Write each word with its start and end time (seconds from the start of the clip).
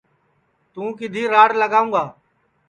توں 0.73 0.89
کِدھی 0.97 1.23
راڑ 1.33 1.49
لاواںٚؤ 1.59 1.87
گا 1.93 2.03